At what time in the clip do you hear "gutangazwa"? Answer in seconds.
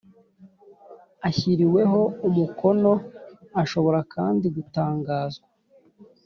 4.55-5.47